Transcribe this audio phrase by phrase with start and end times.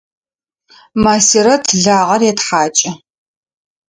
[1.03, 2.91] Масирэт лагъэр етхьакӏы.